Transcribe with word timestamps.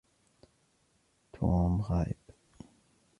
توم 1.33 1.81
غائب. 1.81 2.17